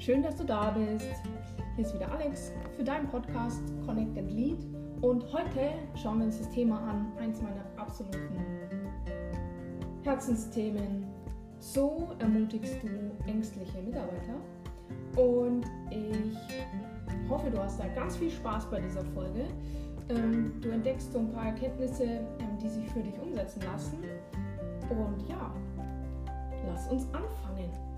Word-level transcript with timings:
Schön, 0.00 0.22
dass 0.22 0.36
du 0.36 0.44
da 0.44 0.70
bist. 0.70 1.04
Hier 1.76 1.84
ist 1.84 1.92
wieder 1.92 2.10
Alex 2.10 2.52
für 2.74 2.82
deinen 2.82 3.06
Podcast 3.08 3.60
Connect 3.84 4.16
and 4.16 4.30
Lead. 4.30 4.66
Und 5.02 5.30
heute 5.30 5.74
schauen 5.94 6.20
wir 6.20 6.24
uns 6.24 6.38
das 6.38 6.48
Thema 6.48 6.78
an, 6.88 7.12
eins 7.18 7.42
meiner 7.42 7.66
absoluten 7.76 8.38
Herzensthemen. 10.02 11.04
So 11.58 12.08
ermutigst 12.18 12.78
du 12.82 12.88
ängstliche 13.30 13.82
Mitarbeiter. 13.82 14.36
Und 15.16 15.66
ich 15.90 17.28
hoffe, 17.28 17.50
du 17.50 17.58
hast 17.58 17.78
da 17.78 17.86
ganz 17.88 18.16
viel 18.16 18.30
Spaß 18.30 18.70
bei 18.70 18.80
dieser 18.80 19.04
Folge. 19.04 19.44
Ähm, 20.08 20.54
du 20.62 20.70
entdeckst 20.70 21.12
so 21.12 21.18
ein 21.18 21.30
paar 21.30 21.48
Erkenntnisse, 21.48 22.04
ähm, 22.04 22.58
die 22.58 22.70
sich 22.70 22.88
für 22.88 23.02
dich 23.02 23.20
umsetzen 23.20 23.60
lassen. 23.70 23.98
Und 24.88 25.28
ja, 25.28 25.52
lass 26.66 26.88
uns 26.88 27.04
anfangen. 27.12 27.89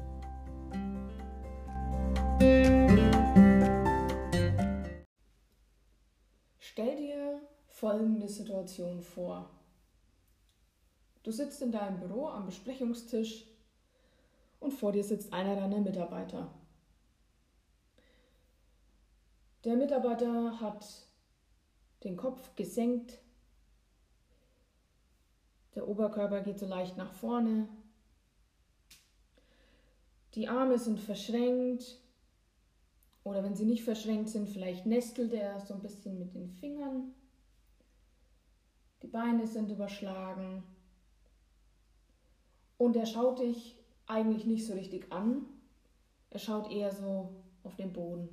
Stell 6.59 6.97
dir 6.97 7.41
folgende 7.67 8.29
Situation 8.29 9.03
vor. 9.03 9.51
Du 11.23 11.31
sitzt 11.31 11.63
in 11.63 11.71
deinem 11.71 12.01
Büro 12.01 12.29
am 12.29 12.47
Besprechungstisch 12.47 13.47
und 14.59 14.73
vor 14.73 14.93
dir 14.93 15.05
sitzt 15.05 15.33
einer 15.33 15.55
deiner 15.55 15.81
Mitarbeiter. 15.81 16.53
Der 19.65 19.77
Mitarbeiter 19.77 20.61
hat 20.61 20.87
den 22.05 22.17
Kopf 22.17 22.57
gesenkt, 22.57 23.21
der 25.75 25.87
Oberkörper 25.87 26.41
geht 26.41 26.59
so 26.59 26.67
leicht 26.67 26.97
nach 26.97 27.13
vorne, 27.13 27.69
die 30.35 30.49
Arme 30.49 30.79
sind 30.79 30.99
verschränkt 30.99 32.02
oder 33.25 33.45
wenn 33.45 33.55
sie 33.55 33.65
nicht 33.65 33.85
verschränkt 33.85 34.31
sind, 34.31 34.49
vielleicht 34.49 34.87
nestelt 34.87 35.33
er 35.33 35.61
so 35.61 35.75
ein 35.75 35.83
bisschen 35.83 36.19
mit 36.19 36.35
den 36.35 36.49
Fingern. 36.49 37.15
Die 39.03 39.07
Beine 39.07 39.47
sind 39.47 39.71
überschlagen. 39.71 40.65
Und 42.79 42.97
er 42.97 43.07
schaut 43.07 43.39
dich 43.39 43.77
eigentlich 44.07 44.45
nicht 44.45 44.67
so 44.67 44.75
richtig 44.75 45.13
an. 45.13 45.47
Er 46.31 46.41
schaut 46.41 46.71
eher 46.71 46.93
so 46.93 47.31
auf 47.63 47.77
den 47.77 47.93
Boden. 47.93 48.29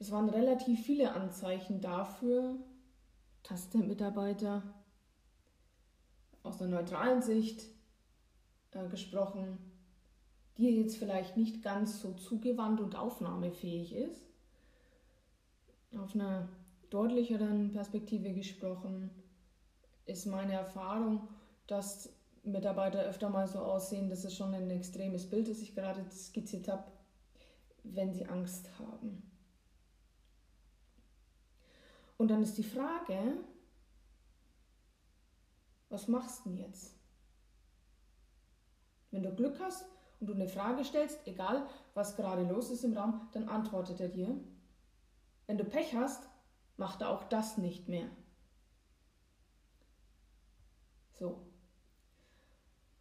Es 0.00 0.10
waren 0.10 0.28
relativ 0.28 0.84
viele 0.84 1.12
Anzeichen 1.12 1.80
dafür, 1.80 2.56
dass 3.42 3.70
der 3.70 3.82
Mitarbeiter 3.82 4.62
aus 6.42 6.60
einer 6.60 6.80
neutralen 6.80 7.22
Sicht 7.22 7.64
äh, 8.72 8.88
gesprochen 8.88 9.69
dir 10.60 10.70
jetzt 10.70 10.96
vielleicht 10.96 11.36
nicht 11.36 11.62
ganz 11.62 12.00
so 12.00 12.12
zugewandt 12.12 12.80
und 12.80 12.94
aufnahmefähig 12.94 13.94
ist. 13.94 14.22
Auf 15.96 16.14
einer 16.14 16.48
deutlicheren 16.90 17.72
Perspektive 17.72 18.32
gesprochen 18.32 19.10
ist 20.06 20.26
meine 20.26 20.52
Erfahrung, 20.52 21.28
dass 21.66 22.12
Mitarbeiter 22.42 23.02
öfter 23.02 23.28
mal 23.28 23.46
so 23.48 23.58
aussehen, 23.58 24.08
das 24.08 24.24
ist 24.24 24.36
schon 24.36 24.54
ein 24.54 24.70
extremes 24.70 25.28
Bild, 25.28 25.48
das 25.48 25.60
ich 25.60 25.74
gerade 25.74 26.04
skizziert 26.10 26.68
habe, 26.68 26.84
wenn 27.82 28.12
sie 28.12 28.26
Angst 28.26 28.68
haben. 28.78 29.22
Und 32.16 32.28
dann 32.28 32.42
ist 32.42 32.58
die 32.58 32.64
Frage, 32.64 33.38
was 35.88 36.06
machst 36.06 36.44
du 36.44 36.50
denn 36.50 36.58
jetzt? 36.58 36.94
Wenn 39.10 39.22
du 39.22 39.34
Glück 39.34 39.58
hast 39.60 39.84
und 40.20 40.26
du 40.26 40.34
eine 40.34 40.48
Frage 40.48 40.84
stellst, 40.84 41.18
egal 41.26 41.66
was 41.94 42.16
gerade 42.16 42.42
los 42.42 42.70
ist 42.70 42.84
im 42.84 42.96
Raum, 42.96 43.28
dann 43.32 43.48
antwortet 43.48 44.00
er 44.00 44.08
dir. 44.08 44.28
Wenn 45.46 45.58
du 45.58 45.64
Pech 45.64 45.94
hast, 45.96 46.28
macht 46.76 47.00
er 47.00 47.10
auch 47.10 47.24
das 47.24 47.58
nicht 47.58 47.88
mehr. 47.88 48.06
So. 51.12 51.38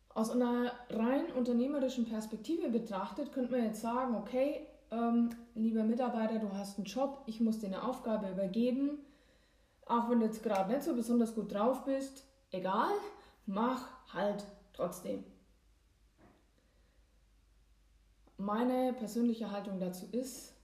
Aus 0.09 0.31
einer 0.31 0.73
rein 0.89 1.31
unternehmerischen 1.33 2.05
Perspektive 2.05 2.69
betrachtet, 2.69 3.31
könnte 3.31 3.51
man 3.51 3.63
jetzt 3.63 3.81
sagen, 3.81 4.15
okay, 4.15 4.67
ähm, 4.91 5.29
lieber 5.53 5.83
Mitarbeiter, 5.83 6.39
du 6.39 6.51
hast 6.51 6.77
einen 6.77 6.85
Job, 6.85 7.21
ich 7.25 7.39
muss 7.39 7.59
dir 7.59 7.67
eine 7.67 7.83
Aufgabe 7.83 8.29
übergeben. 8.29 9.05
Auch 9.85 10.09
wenn 10.09 10.19
du 10.19 10.25
jetzt 10.25 10.43
gerade 10.43 10.71
nicht 10.71 10.83
so 10.83 10.95
besonders 10.95 11.35
gut 11.35 11.53
drauf 11.53 11.85
bist, 11.85 12.25
egal, 12.51 12.91
mach 13.45 13.87
halt 14.13 14.45
trotzdem. 14.73 15.23
Meine 18.39 18.93
persönliche 18.93 19.51
Haltung 19.51 19.81
dazu 19.81 20.05
ist, 20.13 20.55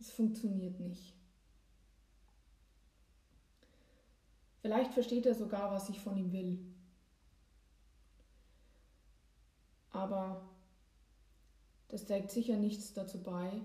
es 0.00 0.10
funktioniert 0.10 0.80
nicht. 0.80 1.14
Vielleicht 4.62 4.94
versteht 4.94 5.26
er 5.26 5.34
sogar, 5.34 5.70
was 5.70 5.90
ich 5.90 6.00
von 6.00 6.16
ihm 6.16 6.32
will. 6.32 6.74
Aber 9.90 10.48
das 11.88 12.06
trägt 12.06 12.30
sicher 12.30 12.56
nichts 12.56 12.94
dazu 12.94 13.22
bei, 13.22 13.60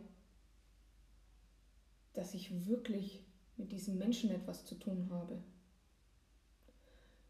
dass 2.11 2.33
ich 2.33 2.67
wirklich 2.67 3.25
mit 3.55 3.71
diesem 3.71 3.97
Menschen 3.97 4.31
etwas 4.31 4.65
zu 4.65 4.75
tun 4.75 5.09
habe. 5.09 5.41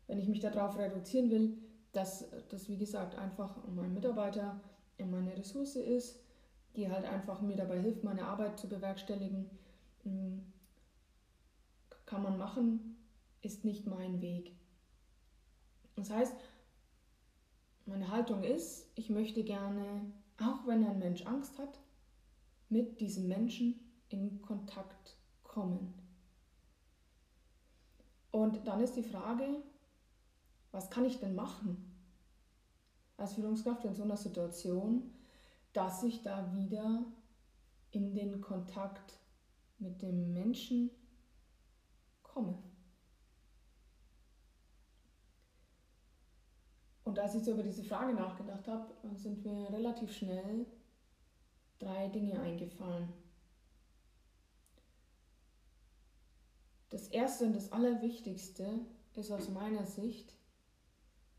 Wenn 0.07 0.18
ich 0.18 0.28
mich 0.28 0.40
darauf 0.40 0.75
reduzieren 0.75 1.29
will, 1.29 1.57
dass 1.91 2.25
das, 2.50 2.68
wie 2.68 2.78
gesagt, 2.79 3.13
einfach 3.13 3.56
mein 3.68 3.94
Mitarbeiter 3.94 4.59
meine 4.99 5.35
Ressource 5.35 5.75
ist, 5.75 6.19
die 6.75 6.89
halt 6.89 7.05
einfach 7.05 7.41
mir 7.41 7.55
dabei 7.55 7.79
hilft, 7.79 8.03
meine 8.03 8.25
Arbeit 8.25 8.57
zu 8.57 8.67
bewerkstelligen, 8.67 9.49
hm, 10.03 10.41
kann 12.05 12.23
man 12.23 12.37
machen, 12.37 12.97
ist 13.41 13.65
nicht 13.65 13.85
mein 13.87 14.21
Weg. 14.21 14.51
Das 15.95 16.09
heißt, 16.09 16.35
meine 17.85 18.09
Haltung 18.09 18.43
ist, 18.43 18.89
ich 18.95 19.09
möchte 19.09 19.43
gerne, 19.43 20.11
auch 20.39 20.65
wenn 20.67 20.85
ein 20.85 20.99
Mensch 20.99 21.25
Angst 21.25 21.57
hat, 21.59 21.79
mit 22.69 22.99
diesem 22.99 23.27
Menschen 23.27 23.79
in 24.09 24.41
Kontakt 24.41 25.17
kommen. 25.43 25.93
Und 28.31 28.65
dann 28.67 28.81
ist 28.81 28.95
die 28.95 29.03
Frage, 29.03 29.61
was 30.71 30.89
kann 30.89 31.05
ich 31.05 31.19
denn 31.19 31.35
machen? 31.35 31.92
Als 33.18 33.34
Führungskraft 33.34 33.85
in 33.85 33.94
so 33.94 34.03
einer 34.03 34.18
Situation, 34.18 35.13
dass 35.74 36.03
ich 36.03 36.22
da 36.24 36.53
wieder 36.53 37.06
in 37.91 38.13
den 38.13 38.41
Kontakt 38.41 39.19
mit 39.79 40.01
dem 40.01 40.34
Menschen 40.34 40.90
komme. 42.22 42.57
Und 47.03 47.19
als 47.19 47.35
ich 47.35 47.44
so 47.44 47.52
über 47.52 47.63
diese 47.63 47.84
Frage 47.84 48.13
nachgedacht 48.13 48.68
habe, 48.68 48.94
sind 49.16 49.44
mir 49.44 49.69
relativ 49.72 50.12
schnell 50.12 50.66
drei 51.79 52.07
Dinge 52.07 52.40
eingefallen. 52.40 53.09
Das 56.90 57.07
erste 57.07 57.46
und 57.46 57.56
das 57.56 57.72
allerwichtigste 57.72 58.79
ist 59.16 59.31
aus 59.31 59.50
meiner 59.50 59.85
Sicht, 59.85 60.34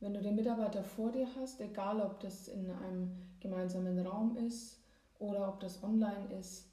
wenn 0.05 0.13
du 0.13 0.21
den 0.21 0.35
Mitarbeiter 0.35 0.85
vor 0.85 1.11
dir 1.13 1.27
hast, 1.35 1.63
egal 1.63 1.99
ob 2.03 2.21
das 2.21 2.49
in 2.49 2.71
einem 2.71 3.17
gemeinsamen 3.41 3.99
Raum 4.07 4.37
ist 4.37 4.79
oder 5.19 5.49
ob 5.49 5.61
das 5.61 5.83
online 5.83 6.31
ist, 6.39 6.69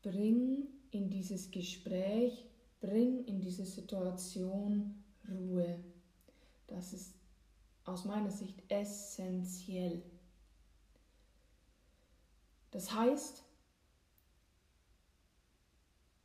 bring 0.00 0.68
in 0.92 1.10
dieses 1.10 1.50
Gespräch, 1.50 2.48
bring 2.78 3.24
in 3.24 3.40
diese 3.40 3.64
Situation 3.66 5.02
Ruhe. 5.28 5.82
Das 6.68 6.92
ist 6.92 7.16
aus 7.84 8.04
meiner 8.04 8.30
Sicht 8.30 8.62
essentiell. 8.68 10.00
Das 12.70 12.94
heißt, 12.94 13.42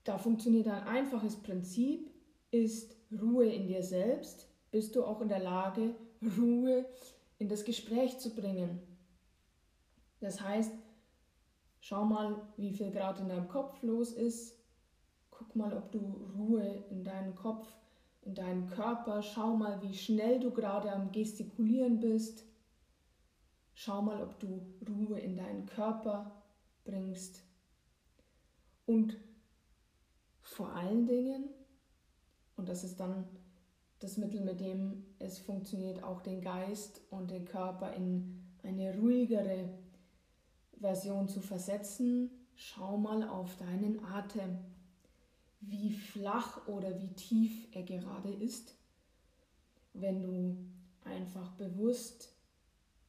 da 0.04 0.20
funktioniert 0.20 0.68
ein 0.68 0.84
einfaches 0.84 1.36
Prinzip, 1.38 2.12
ist 2.52 2.96
Ruhe 3.12 3.48
in 3.52 3.66
dir 3.66 3.82
selbst, 3.82 4.48
bist 4.76 4.94
du 4.98 5.06
auch 5.06 5.22
in 5.22 5.30
der 5.30 5.40
Lage, 5.40 5.96
Ruhe 6.38 6.86
in 7.40 7.48
das 7.48 7.64
Gespräch 7.64 8.20
zu 8.20 8.36
bringen. 8.36 8.82
Das 10.20 10.42
heißt, 10.42 10.74
schau 11.80 12.04
mal, 12.04 12.42
wie 12.58 12.74
viel 12.74 12.92
Grad 12.92 13.22
in 13.22 13.30
deinem 13.30 13.48
Kopf 13.48 13.82
los 13.84 14.12
ist. 14.12 14.54
Guck 15.32 15.56
mal, 15.56 15.72
ob 15.78 15.94
du 15.94 16.00
Ruhe 16.38 16.84
in 16.90 17.06
deinen 17.06 17.36
Kopf, 17.36 17.66
in 18.24 18.36
deinen 18.36 18.68
Körper, 18.68 19.22
schau 19.22 19.56
mal, 19.56 19.82
wie 19.82 19.94
schnell 19.94 20.42
du 20.42 20.52
gerade 20.52 20.92
am 20.92 21.10
Gestikulieren 21.14 22.02
bist. 22.02 22.44
Schau 23.76 24.02
mal, 24.02 24.22
ob 24.22 24.38
du 24.42 24.60
Ruhe 24.90 25.22
in 25.22 25.38
deinen 25.38 25.68
Körper 25.68 26.44
bringst. 26.84 27.46
Und 28.86 29.16
vor 30.42 30.74
allen 30.74 31.08
Dingen, 31.08 31.46
und 32.58 32.68
das 32.68 32.84
ist 32.84 33.00
dann 33.00 33.26
das 34.00 34.18
Mittel, 34.18 34.42
mit 34.42 34.60
dem 34.60 35.06
es 35.20 35.40
funktioniert, 35.40 36.04
auch 36.04 36.22
den 36.22 36.42
Geist 36.42 37.02
und 37.10 37.32
den 37.32 37.46
Körper 37.46 37.94
in 37.94 38.44
eine 38.64 38.98
ruhigere 38.98 39.70
Version 40.80 41.28
zu 41.28 41.42
versetzen. 41.42 42.30
Schau 42.56 42.98
mal 42.98 43.28
auf 43.28 43.56
deinen 43.58 44.04
Atem, 44.04 44.58
wie 45.62 45.92
flach 45.92 46.68
oder 46.68 47.00
wie 47.02 47.14
tief 47.14 47.68
er 47.74 47.84
gerade 47.84 48.32
ist. 48.32 48.76
Wenn 49.94 50.22
du 50.22 50.58
einfach 51.04 51.52
bewusst 51.54 52.34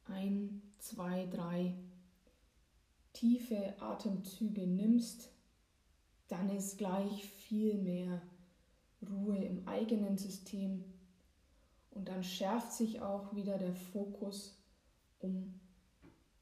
ein, 0.07 0.63
zwei, 0.79 1.27
drei 1.27 1.75
tiefe 3.13 3.75
Atemzüge 3.81 4.67
nimmst, 4.67 5.31
dann 6.29 6.49
ist 6.51 6.79
gleich 6.79 7.25
viel 7.25 7.75
mehr 7.79 8.21
Ruhe 9.03 9.45
im 9.45 9.67
eigenen 9.69 10.17
System 10.19 10.85
und 11.91 12.09
dann 12.09 12.23
schärft 12.23 12.73
sich 12.73 13.01
auch 13.01 13.35
wieder 13.35 13.59
der 13.59 13.75
Fokus, 13.75 14.59
um 15.19 15.59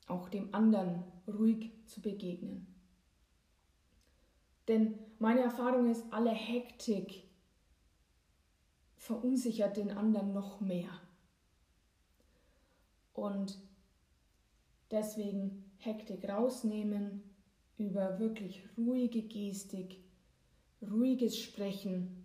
auch 0.06 0.28
dem 0.28 0.54
anderen 0.54 1.04
ruhig 1.26 1.70
zu 1.86 2.00
begegnen. 2.00 2.66
Denn 4.68 4.98
meine 5.18 5.40
Erfahrung 5.40 5.90
ist, 5.90 6.04
alle 6.10 6.30
Hektik 6.30 7.24
verunsichert 8.96 9.76
den 9.76 9.90
anderen 9.90 10.32
noch 10.32 10.60
mehr. 10.60 10.88
Und 13.12 13.58
deswegen 14.90 15.70
Hektik 15.76 16.28
rausnehmen, 16.28 17.22
über 17.76 18.18
wirklich 18.18 18.62
ruhige 18.76 19.22
Gestik, 19.22 19.98
ruhiges 20.80 21.38
Sprechen, 21.38 22.23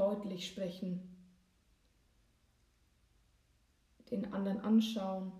deutlich 0.00 0.46
sprechen, 0.46 1.02
den 4.10 4.32
anderen 4.32 4.60
anschauen, 4.60 5.32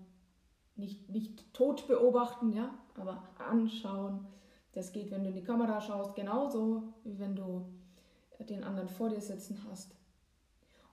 nicht, 0.75 1.09
nicht 1.09 1.53
tot 1.53 1.87
beobachten, 1.87 2.53
ja, 2.53 2.73
aber 2.95 3.23
anschauen. 3.37 4.27
Das 4.73 4.93
geht, 4.93 5.11
wenn 5.11 5.23
du 5.23 5.29
in 5.29 5.35
die 5.35 5.43
Kamera 5.43 5.81
schaust, 5.81 6.15
genauso 6.15 6.93
wie 7.03 7.19
wenn 7.19 7.35
du 7.35 7.65
den 8.39 8.63
anderen 8.63 8.87
vor 8.87 9.09
dir 9.09 9.19
sitzen 9.19 9.57
hast. 9.69 9.95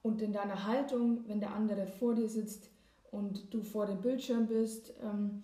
Und 0.03 0.21
in 0.23 0.33
deiner 0.33 0.67
Haltung, 0.67 1.25
wenn 1.29 1.41
der 1.41 1.55
andere 1.55 1.87
vor 1.87 2.15
dir 2.15 2.29
sitzt 2.29 2.71
und 3.11 3.53
du 3.53 3.63
vor 3.63 3.87
dem 3.87 4.01
Bildschirm 4.01 4.47
bist, 4.47 4.95
ähm, 5.03 5.43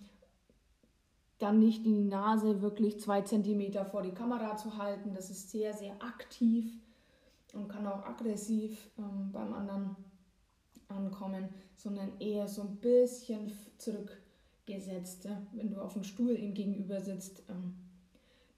dann 1.39 1.59
nicht 1.59 1.85
die 1.85 2.03
Nase 2.03 2.61
wirklich 2.61 2.99
zwei 2.99 3.21
Zentimeter 3.21 3.85
vor 3.85 4.01
die 4.01 4.13
Kamera 4.13 4.57
zu 4.57 4.77
halten. 4.77 5.13
Das 5.13 5.29
ist 5.29 5.51
sehr, 5.51 5.73
sehr 5.73 5.93
aktiv 6.01 6.71
und 7.55 7.67
kann 7.67 7.87
auch 7.87 8.05
aggressiv 8.05 8.89
ähm, 8.97 9.31
beim 9.31 9.53
anderen 9.53 9.95
ankommen, 10.87 11.49
sondern 11.75 12.19
eher 12.19 12.47
so 12.47 12.61
ein 12.61 12.75
bisschen 12.77 13.51
zurückgesetzt. 13.77 15.25
Ja? 15.25 15.41
Wenn 15.53 15.71
du 15.71 15.81
auf 15.81 15.93
dem 15.93 16.03
Stuhl 16.03 16.37
ihm 16.37 16.53
gegenüber 16.53 17.01
sitzt, 17.01 17.43
ähm, 17.49 17.75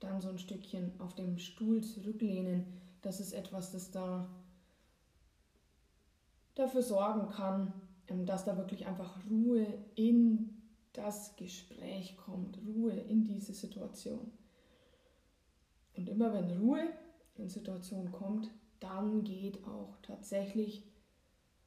dann 0.00 0.20
so 0.20 0.28
ein 0.28 0.38
Stückchen 0.38 0.92
auf 1.00 1.14
dem 1.14 1.38
Stuhl 1.38 1.82
zurücklehnen. 1.82 2.64
Das 3.02 3.20
ist 3.20 3.32
etwas, 3.32 3.72
das 3.72 3.90
da 3.90 4.28
dafür 6.54 6.82
sorgen 6.82 7.28
kann, 7.30 7.72
ähm, 8.08 8.26
dass 8.26 8.44
da 8.44 8.56
wirklich 8.56 8.86
einfach 8.86 9.18
Ruhe 9.30 9.66
in 9.94 10.50
das 10.92 11.36
Gespräch 11.36 12.16
kommt, 12.16 12.58
Ruhe 12.66 12.92
in 12.92 13.24
diese 13.24 13.52
Situation. 13.52 14.32
Und 15.96 16.08
immer 16.08 16.32
wenn 16.32 16.50
Ruhe 16.58 16.88
in 17.36 17.48
Situationen 17.48 18.10
kommt, 18.12 18.50
dann 18.80 19.24
geht 19.24 19.64
auch 19.66 19.96
tatsächlich 20.02 20.84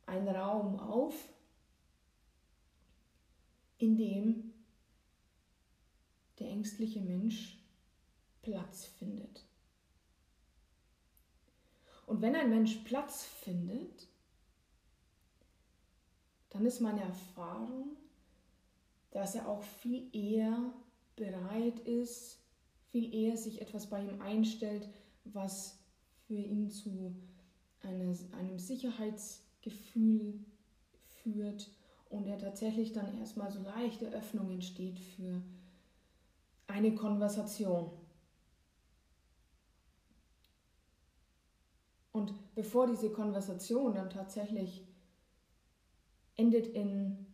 ein 0.05 0.27
Raum 0.27 0.79
auf, 0.79 1.15
in 3.77 3.97
dem 3.97 4.53
der 6.39 6.49
ängstliche 6.49 7.01
Mensch 7.01 7.57
Platz 8.41 8.85
findet. 8.85 9.45
Und 12.05 12.21
wenn 12.21 12.35
ein 12.35 12.49
Mensch 12.49 12.75
Platz 12.83 13.23
findet, 13.23 14.07
dann 16.49 16.65
ist 16.65 16.81
meine 16.81 17.01
Erfahrung, 17.01 17.95
dass 19.11 19.35
er 19.35 19.47
auch 19.47 19.63
viel 19.63 20.13
eher 20.13 20.73
bereit 21.15 21.79
ist, 21.79 22.39
viel 22.91 23.13
eher 23.13 23.37
sich 23.37 23.61
etwas 23.61 23.89
bei 23.89 24.03
ihm 24.03 24.21
einstellt, 24.21 24.89
was 25.23 25.80
für 26.31 26.37
ihn 26.37 26.69
zu 26.69 27.13
eine, 27.81 28.17
einem 28.39 28.57
Sicherheitsgefühl 28.57 30.39
führt 31.09 31.69
und 32.09 32.25
er 32.25 32.37
tatsächlich 32.37 32.93
dann 32.93 33.17
erstmal 33.19 33.51
so 33.51 33.61
leichte 33.61 34.07
Öffnung 34.13 34.49
entsteht 34.49 34.97
für 34.97 35.41
eine 36.67 36.95
Konversation. 36.95 37.91
Und 42.13 42.33
bevor 42.55 42.87
diese 42.87 43.09
Konversation 43.09 43.95
dann 43.95 44.09
tatsächlich 44.09 44.87
endet 46.37 46.67
in 46.67 47.27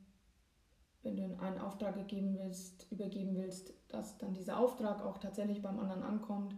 wenn 1.03 1.15
du 1.15 1.39
einen 1.39 1.59
Auftrag 1.59 1.95
gegeben 1.95 2.35
willst, 2.38 2.91
übergeben 2.91 3.38
willst, 3.38 3.71
dass 3.88 4.17
dann 4.17 4.33
dieser 4.33 4.59
Auftrag 4.59 5.05
auch 5.05 5.19
tatsächlich 5.19 5.61
beim 5.61 5.79
anderen 5.79 6.01
ankommt, 6.03 6.57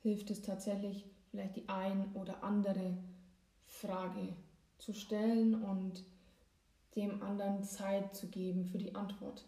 hilft 0.00 0.30
es 0.30 0.42
tatsächlich, 0.42 1.06
vielleicht 1.30 1.56
die 1.56 1.68
ein 1.68 2.12
oder 2.14 2.42
andere 2.42 2.96
Frage 3.66 4.34
zu 4.78 4.92
stellen 4.92 5.62
und 5.62 6.04
dem 6.96 7.22
anderen 7.22 7.62
Zeit 7.62 8.14
zu 8.14 8.28
geben 8.28 8.64
für 8.64 8.78
die 8.78 8.94
Antwort. 8.94 9.46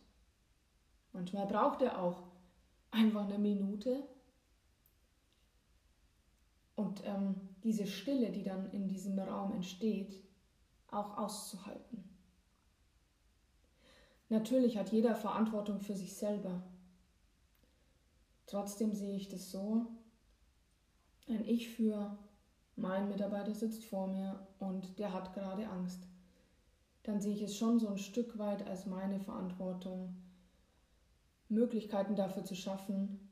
Manchmal 1.13 1.47
braucht 1.47 1.83
er 1.83 2.01
auch 2.01 2.23
einfach 2.91 3.25
eine 3.25 3.39
Minute 3.39 4.05
und 6.77 7.03
ähm, 7.05 7.35
diese 7.65 7.87
Stille, 7.87 8.31
die 8.31 8.43
dann 8.43 8.71
in 8.73 8.89
diesem 8.89 9.19
Raum 9.19 9.53
entsteht, 9.53 10.23
auch 10.91 11.17
auszuhalten. 11.19 12.05
Natürlich 14.29 14.79
hat 14.79 14.93
jeder 14.93 15.15
Verantwortung 15.15 15.81
für 15.81 15.95
sich 15.95 16.15
selber. 16.17 16.63
Trotzdem 18.47 18.95
sehe 18.95 19.17
ich 19.17 19.29
das 19.29 19.51
so, 19.51 19.87
wenn 21.33 21.49
ich 21.49 21.69
für 21.71 22.19
mein 22.77 23.09
Mitarbeiter 23.09 23.55
sitzt 23.55 23.85
vor 23.85 24.07
mir 24.07 24.47
und 24.59 24.99
der 24.99 25.13
hat 25.13 25.33
gerade 25.35 25.67
Angst, 25.69 26.07
dann 27.05 27.21
sehe 27.21 27.35
ich 27.35 27.43
es 27.43 27.57
schon 27.57 27.81
so 27.81 27.89
ein 27.89 27.99
Stück 27.99 28.39
weit 28.39 28.67
als 28.67 28.87
meine 28.87 29.19
Verantwortung, 29.19 30.15
Möglichkeiten 31.49 32.17
dafür 32.17 32.45
zu 32.45 32.55
schaffen, 32.55 33.29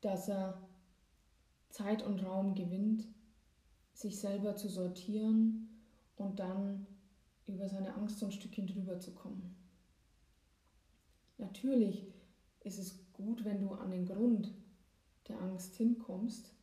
dass 0.00 0.28
er 0.28 0.60
Zeit 1.70 2.02
und 2.02 2.24
Raum 2.24 2.54
gewinnt, 2.54 3.06
sich 3.94 4.18
selber 4.18 4.56
zu 4.56 4.68
sortieren 4.68 5.80
und 6.16 6.38
dann 6.38 6.86
über 7.46 7.68
seine 7.68 7.94
Angst 7.94 8.18
so 8.18 8.26
ein 8.26 8.32
Stückchen 8.32 8.66
drüber 8.66 8.98
zu 9.00 9.12
kommen. 9.12 9.56
Natürlich 11.38 12.06
ist 12.60 12.78
es 12.78 13.12
gut, 13.12 13.44
wenn 13.44 13.60
du 13.60 13.72
an 13.72 13.90
den 13.90 14.06
Grund 14.06 14.52
der 15.28 15.40
Angst 15.40 15.74
hinkommst, 15.76 16.53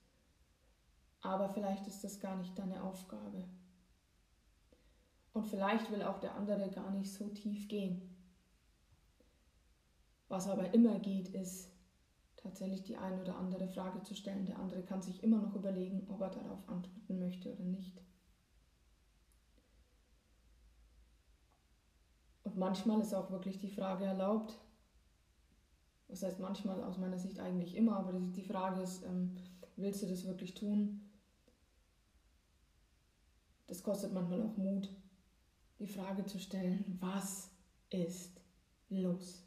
aber 1.22 1.50
vielleicht 1.50 1.88
ist 1.88 2.04
das 2.04 2.20
gar 2.20 2.36
nicht 2.38 2.58
deine 2.58 2.84
Aufgabe. 2.84 3.46
Und 5.34 5.48
vielleicht 5.48 5.92
will 5.92 6.04
auch 6.04 6.20
der 6.20 6.36
andere 6.36 6.70
gar 6.70 6.92
nicht 6.92 7.14
so 7.14 7.30
tief 7.30 7.68
gehen. 7.68 8.02
Was 10.28 10.48
aber 10.48 10.74
immer 10.74 11.00
geht, 11.00 11.30
ist 11.30 11.70
tatsächlich 12.38 12.84
die 12.84 12.98
eine 12.98 13.22
oder 13.22 13.38
andere 13.38 13.68
Frage 13.68 14.02
zu 14.02 14.16
stellen. 14.16 14.46
Der 14.46 14.60
andere 14.60 14.82
kann 14.84 15.02
sich 15.02 15.24
immer 15.24 15.38
noch 15.38 15.56
überlegen, 15.56 16.08
ob 16.10 16.22
er 16.22 16.30
darauf 16.30 16.68
antworten 16.68 17.20
möchte 17.20 17.54
oder 17.54 17.64
nicht. 17.64 18.02
Und 22.44 22.58
manchmal 22.58 23.00
ist 23.00 23.14
auch 23.14 23.30
wirklich 23.32 23.60
die 23.60 23.70
Frage 23.70 24.06
erlaubt, 24.06 24.60
das 26.12 26.24
heißt 26.24 26.40
manchmal 26.42 26.84
aus 26.84 26.98
meiner 26.98 27.18
Sicht 27.18 27.40
eigentlich 27.40 27.76
immer, 27.78 27.96
aber 27.96 28.12
die 28.12 28.44
Frage 28.44 28.82
ist, 28.82 29.04
ähm, 29.04 29.38
willst 29.78 30.04
du 30.04 30.08
das 30.08 30.26
wirklich 30.26 30.54
tun? 30.54 31.11
Das 33.72 33.84
kostet 33.84 34.12
manchmal 34.12 34.42
auch 34.42 34.58
Mut, 34.58 34.90
die 35.80 35.88
Frage 35.88 36.26
zu 36.26 36.40
stellen, 36.40 36.98
was 37.00 37.50
ist 37.90 38.42
los? 38.90 39.46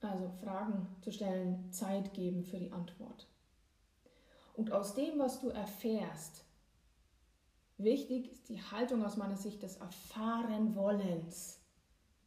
Also 0.00 0.28
Fragen 0.42 0.88
zu 1.02 1.12
stellen, 1.12 1.70
Zeit 1.70 2.12
geben 2.14 2.42
für 2.42 2.58
die 2.58 2.72
Antwort. 2.72 3.28
Und 4.54 4.72
aus 4.72 4.92
dem, 4.96 5.20
was 5.20 5.38
du 5.38 5.50
erfährst, 5.50 6.44
Wichtig 7.80 8.32
ist 8.32 8.48
die 8.48 8.60
Haltung 8.60 9.04
aus 9.04 9.16
meiner 9.16 9.36
Sicht 9.36 9.62
des 9.62 9.76
Erfahrenwollens. 9.76 11.60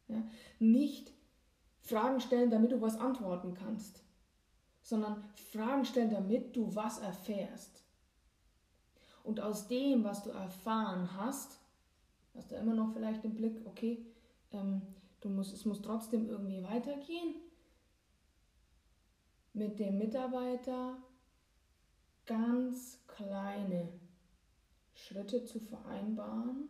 Ja? 0.08 0.22
Nicht 0.58 1.12
Fragen 1.82 2.20
stellen, 2.20 2.48
damit 2.48 2.72
du 2.72 2.80
was 2.80 2.96
antworten 2.96 3.52
kannst, 3.52 4.01
sondern 4.92 5.24
Fragen 5.52 5.86
stellen, 5.86 6.10
damit 6.10 6.54
du 6.54 6.74
was 6.74 6.98
erfährst. 6.98 7.82
Und 9.24 9.40
aus 9.40 9.66
dem, 9.66 10.04
was 10.04 10.22
du 10.22 10.28
erfahren 10.28 11.16
hast, 11.16 11.58
hast 12.34 12.50
du 12.50 12.56
immer 12.56 12.74
noch 12.74 12.92
vielleicht 12.92 13.24
den 13.24 13.34
Blick, 13.34 13.66
okay, 13.66 14.04
ähm, 14.52 14.82
du 15.22 15.30
musst, 15.30 15.54
es 15.54 15.64
muss 15.64 15.80
trotzdem 15.80 16.28
irgendwie 16.28 16.62
weitergehen. 16.62 17.36
Mit 19.54 19.78
dem 19.78 19.96
Mitarbeiter 19.96 20.98
ganz 22.26 22.98
kleine 23.06 23.88
Schritte 24.92 25.42
zu 25.46 25.58
vereinbaren, 25.58 26.68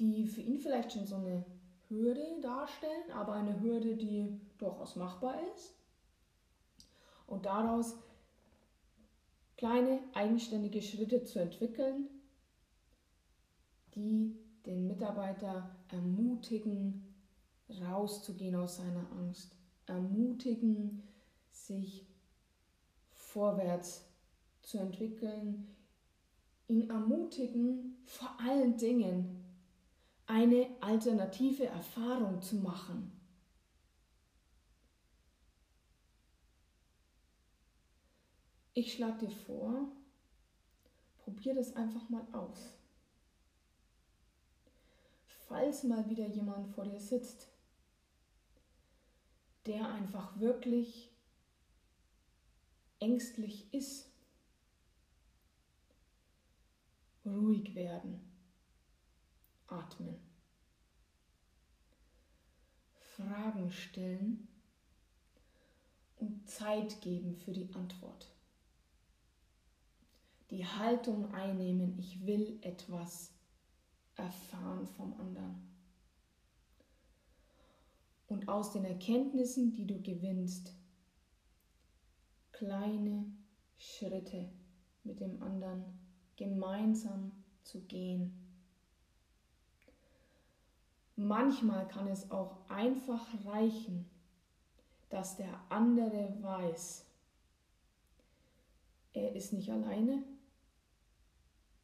die 0.00 0.26
für 0.26 0.40
ihn 0.40 0.58
vielleicht 0.58 0.92
schon 0.92 1.06
so 1.06 1.14
eine 1.14 1.44
Hürde 1.88 2.40
darstellen, 2.42 3.12
aber 3.12 3.34
eine 3.34 3.60
Hürde, 3.60 3.94
die 3.94 4.40
durchaus 4.58 4.96
machbar 4.96 5.36
ist. 5.54 5.76
Und 7.26 7.46
daraus 7.46 7.96
kleine 9.56 10.00
eigenständige 10.14 10.82
Schritte 10.82 11.24
zu 11.24 11.40
entwickeln, 11.40 12.08
die 13.94 14.36
den 14.66 14.86
Mitarbeiter 14.86 15.76
ermutigen, 15.88 17.14
rauszugehen 17.82 18.54
aus 18.54 18.76
seiner 18.76 19.10
Angst, 19.12 19.56
ermutigen, 19.86 21.02
sich 21.50 22.06
vorwärts 23.10 24.04
zu 24.62 24.78
entwickeln, 24.78 25.74
ihn 26.68 26.90
ermutigen, 26.90 27.96
vor 28.04 28.36
allen 28.40 28.76
Dingen 28.76 29.44
eine 30.26 30.66
alternative 30.80 31.66
Erfahrung 31.66 32.42
zu 32.42 32.56
machen. 32.56 33.15
Ich 38.78 38.92
schlage 38.92 39.26
dir 39.26 39.30
vor, 39.30 39.88
probier 41.24 41.54
das 41.54 41.74
einfach 41.76 42.10
mal 42.10 42.26
aus. 42.32 42.74
Falls 45.48 45.82
mal 45.82 46.06
wieder 46.10 46.26
jemand 46.26 46.68
vor 46.74 46.84
dir 46.84 47.00
sitzt, 47.00 47.48
der 49.64 49.88
einfach 49.88 50.38
wirklich 50.38 51.10
ängstlich 53.00 53.72
ist, 53.72 54.10
ruhig 57.24 57.74
werden, 57.74 58.30
atmen, 59.68 60.20
Fragen 63.16 63.72
stellen 63.72 64.46
und 66.16 66.46
Zeit 66.46 67.00
geben 67.00 67.38
für 67.38 67.52
die 67.54 67.72
Antwort. 67.72 68.35
Die 70.50 70.64
Haltung 70.64 71.32
einnehmen, 71.34 71.98
ich 71.98 72.24
will 72.24 72.58
etwas 72.62 73.32
erfahren 74.14 74.86
vom 74.86 75.18
anderen. 75.20 75.66
Und 78.28 78.48
aus 78.48 78.72
den 78.72 78.84
Erkenntnissen, 78.84 79.72
die 79.72 79.86
du 79.86 80.00
gewinnst, 80.00 80.72
kleine 82.52 83.26
Schritte 83.76 84.48
mit 85.04 85.20
dem 85.20 85.42
anderen 85.42 85.84
gemeinsam 86.36 87.32
zu 87.62 87.80
gehen. 87.82 88.32
Manchmal 91.16 91.88
kann 91.88 92.08
es 92.08 92.30
auch 92.30 92.68
einfach 92.68 93.26
reichen, 93.44 94.08
dass 95.08 95.36
der 95.36 95.60
andere 95.70 96.36
weiß, 96.42 97.06
er 99.12 99.34
ist 99.34 99.52
nicht 99.54 99.70
alleine. 99.70 100.22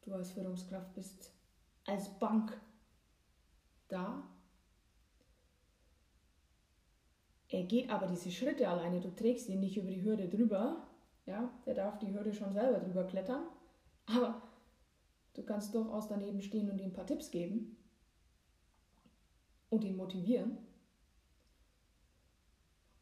Du 0.03 0.13
als 0.13 0.33
Führungskraft 0.33 0.93
bist 0.95 1.33
als 1.87 2.09
Bank 2.19 2.61
da. 3.89 4.23
Er 7.49 7.65
geht 7.65 7.91
aber 7.91 8.07
diese 8.07 8.31
Schritte 8.31 8.69
alleine, 8.69 9.01
du 9.01 9.15
trägst 9.15 9.49
ihn 9.49 9.61
nicht 9.61 9.77
über 9.77 9.89
die 9.89 10.03
Hürde 10.03 10.29
drüber. 10.29 10.87
Ja, 11.27 11.53
der 11.67 11.75
darf 11.75 11.99
die 11.99 12.13
Hürde 12.13 12.33
schon 12.33 12.53
selber 12.53 12.81
drüber 12.81 13.05
klettern. 13.05 13.45
Aber 14.07 14.43
du 15.35 15.43
kannst 15.43 15.75
durchaus 15.75 16.09
daneben 16.09 16.41
stehen 16.41 16.71
und 16.71 16.79
ihm 16.79 16.87
ein 16.87 16.93
paar 16.93 17.07
Tipps 17.07 17.31
geben 17.31 17.77
und 19.71 19.85
ihn 19.85 19.97
motivieren. 19.97 20.59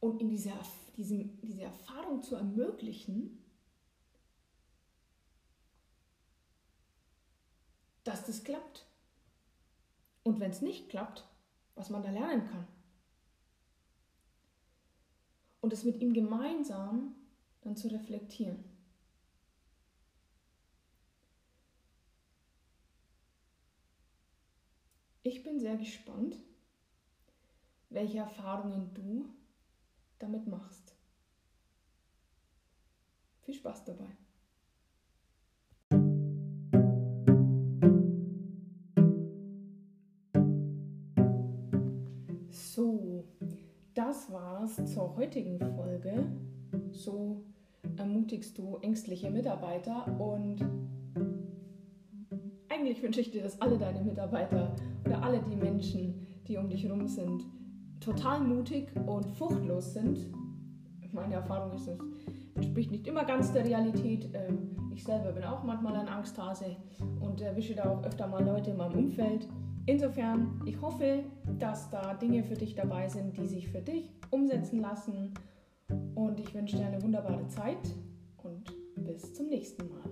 Und 0.00 0.20
in 0.20 0.28
dieser, 0.28 0.58
diesem, 0.96 1.40
diese 1.42 1.62
Erfahrung 1.62 2.22
zu 2.22 2.36
ermöglichen, 2.36 3.39
dass 8.10 8.26
das 8.26 8.42
klappt. 8.42 8.84
Und 10.24 10.40
wenn 10.40 10.50
es 10.50 10.62
nicht 10.62 10.88
klappt, 10.88 11.24
was 11.76 11.90
man 11.90 12.02
da 12.02 12.10
lernen 12.10 12.44
kann. 12.50 12.66
Und 15.60 15.72
es 15.72 15.84
mit 15.84 16.00
ihm 16.00 16.12
gemeinsam 16.12 17.14
dann 17.60 17.76
zu 17.76 17.88
reflektieren. 17.88 18.64
Ich 25.22 25.44
bin 25.44 25.60
sehr 25.60 25.76
gespannt, 25.76 26.36
welche 27.90 28.18
Erfahrungen 28.18 28.92
du 28.94 29.28
damit 30.18 30.46
machst. 30.48 30.96
Viel 33.42 33.54
Spaß 33.54 33.84
dabei. 33.84 34.16
Das 44.20 44.32
war's 44.32 44.76
zur 44.92 45.16
heutigen 45.16 45.58
Folge. 45.76 46.26
So 46.90 47.42
ermutigst 47.96 48.58
du 48.58 48.76
ängstliche 48.82 49.30
Mitarbeiter 49.30 50.06
und 50.20 50.62
eigentlich 52.68 53.02
wünsche 53.02 53.20
ich 53.20 53.30
dir, 53.30 53.42
dass 53.42 53.60
alle 53.62 53.78
deine 53.78 54.02
Mitarbeiter 54.02 54.76
oder 55.06 55.22
alle 55.22 55.40
die 55.40 55.56
Menschen, 55.56 56.26
die 56.46 56.58
um 56.58 56.68
dich 56.68 56.84
herum 56.84 57.08
sind, 57.08 57.46
total 58.00 58.40
mutig 58.40 58.92
und 59.06 59.30
furchtlos 59.32 59.94
sind. 59.94 60.18
Meine 61.12 61.34
Erfahrung 61.34 61.72
ist, 61.72 61.88
es 61.88 61.98
entspricht 62.54 62.90
nicht 62.90 63.06
immer 63.06 63.24
ganz 63.24 63.52
der 63.52 63.64
Realität. 63.64 64.28
Ähm, 64.34 64.76
ich 64.94 65.02
selber 65.02 65.32
bin 65.32 65.44
auch 65.44 65.64
manchmal 65.64 65.96
ein 65.96 66.08
Angsthase 66.08 66.76
und 67.20 67.40
erwische 67.40 67.74
da 67.74 67.90
auch 67.90 68.04
öfter 68.04 68.26
mal 68.28 68.44
Leute 68.44 68.70
in 68.70 68.76
meinem 68.76 68.98
Umfeld. 68.98 69.48
Insofern, 69.86 70.60
ich 70.66 70.80
hoffe, 70.80 71.24
dass 71.58 71.90
da 71.90 72.14
Dinge 72.14 72.44
für 72.44 72.54
dich 72.54 72.74
dabei 72.74 73.08
sind, 73.08 73.36
die 73.36 73.46
sich 73.46 73.68
für 73.68 73.80
dich 73.80 74.10
umsetzen 74.30 74.80
lassen. 74.80 75.34
Und 76.14 76.38
ich 76.38 76.54
wünsche 76.54 76.76
dir 76.76 76.86
eine 76.86 77.02
wunderbare 77.02 77.48
Zeit 77.48 77.96
und 78.42 78.72
bis 78.96 79.34
zum 79.34 79.48
nächsten 79.48 79.88
Mal. 79.88 80.09